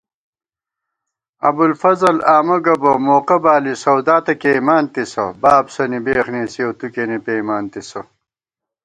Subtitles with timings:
[1.49, 6.85] ابُوالفضل آمہ گہ بہ موقہ بالی سَودا تہ کېئیمانتِسہ تِسہ * بابسَنی بېخ نېسِیَؤ تُو
[6.93, 8.01] کېنےپېئیمانتِسہ